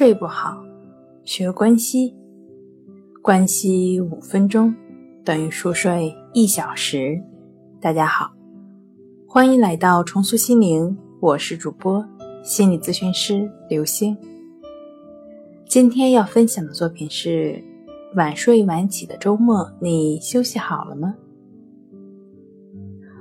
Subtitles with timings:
[0.00, 0.64] 睡不好，
[1.24, 2.16] 学关息，
[3.20, 4.74] 关息五分钟
[5.22, 7.22] 等于熟睡一小时。
[7.82, 8.32] 大家好，
[9.28, 12.02] 欢迎来到重塑心灵，我是主播
[12.42, 14.16] 心理咨询师刘星。
[15.66, 17.62] 今天要分享的作品是：
[18.14, 21.14] 晚睡晚起的周末，你休息好了吗？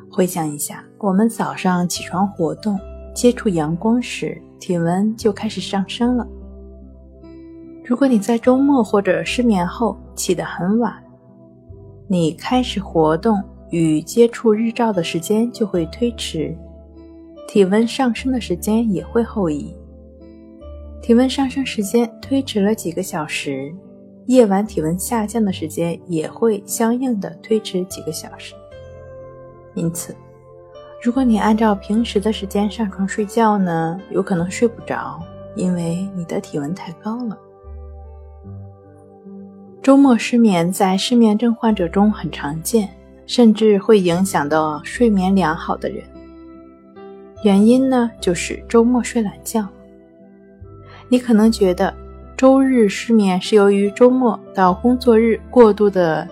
[0.09, 2.79] 回想一下，我们早上起床活动，
[3.13, 6.25] 接触阳光时，体温就开始上升了。
[7.89, 10.93] 如果你在周末或者失眠后起得很晚，
[12.07, 16.55] 你开始活动与接触日照的时间就会推迟，
[17.47, 19.75] 体温上升的时间也会后移。
[21.01, 23.73] 体温上升时间推迟了几个小时，
[24.27, 28.53] 夜晚体温下降的时间也会相应的推迟几个小时。
[29.73, 30.15] 因此，
[31.01, 35.19] 如果你按照平时的时间上床睡觉呢，有可能睡不着，
[35.55, 37.35] 因为你的体温太高了。
[39.89, 42.87] 周末失眠在失眠症患者中很常见，
[43.25, 46.03] 甚至会影响到睡眠良好的人。
[47.41, 49.67] 原因呢，就是周末睡懒觉。
[51.07, 51.91] 你可能觉得
[52.37, 56.27] 周日失眠是由于周末到工作日过度的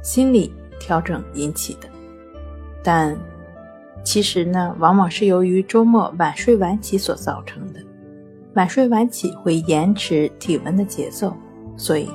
[0.00, 1.88] 心理调整引起的，
[2.84, 3.18] 但
[4.04, 7.80] 其实呢，往往是由于周末晚睡晚起所造成的。
[8.54, 11.36] 晚睡晚起会延迟体温的节奏，
[11.76, 12.08] 所以。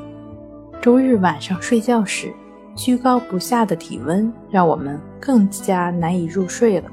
[0.85, 2.31] 周日晚上睡觉时，
[2.75, 6.87] 居高不下的体温让我们更加难以入睡了。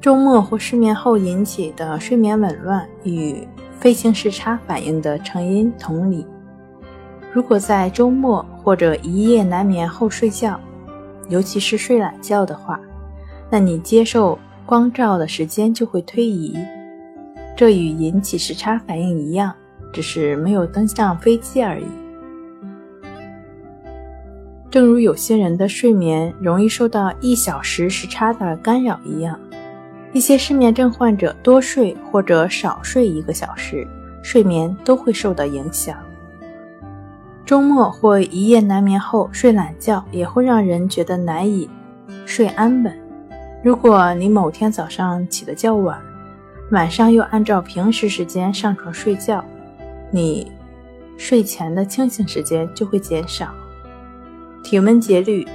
[0.00, 3.46] 周末或失眠后引起的睡眠紊乱与
[3.78, 6.26] 飞行时差反应的成因同理。
[7.34, 10.58] 如果在周末或者一夜难眠后睡觉，
[11.28, 12.80] 尤其是睡懒觉的话，
[13.50, 16.56] 那你接受光照的时间就会推移，
[17.54, 19.52] 这与引起时差反应一样。
[19.92, 21.86] 只是没有登上飞机而已。
[24.70, 29.38] 正如有些人的睡眠容易受到一小时时差的干扰一样，
[30.12, 33.86] 一些失眠症患者多睡或者少睡一个小时，
[34.22, 35.96] 睡眠都会受到影响。
[37.44, 41.68] 周末或一夜难眠后睡懒觉，也会让人觉得难以
[42.24, 42.98] 睡安稳。
[43.62, 46.00] 如果你某天早上起得较晚，
[46.70, 49.44] 晚上又按照平时时间上床睡觉，
[50.14, 50.52] 你
[51.16, 53.48] 睡前的清醒时间就会减少，
[54.62, 55.46] 体温节律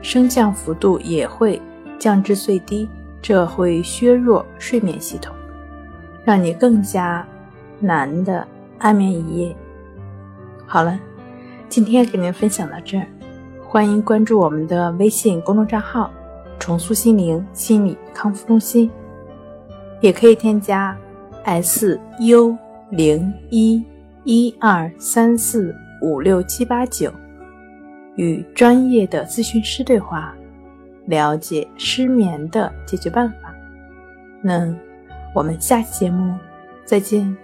[0.00, 1.60] 升降幅度也会
[1.98, 2.88] 降至最低，
[3.20, 5.34] 这会削弱睡眠系统，
[6.24, 7.26] 让你更加
[7.78, 8.48] 难的
[8.78, 9.54] 安眠一夜。
[10.66, 10.98] 好了，
[11.68, 13.06] 今天给您分享到这儿，
[13.66, 16.10] 欢迎关注我们的微信公众账号
[16.58, 18.90] “重塑心灵心理康复中心”，
[20.00, 20.96] 也可以添加
[21.44, 22.56] “s u
[22.90, 23.84] 零一”。
[24.30, 27.10] 一二三四五六七八九，
[28.16, 30.36] 与专业的咨询师对话，
[31.06, 33.54] 了解失眠的解决办法。
[34.42, 34.70] 那
[35.34, 36.36] 我们下期节目
[36.84, 37.34] 再见。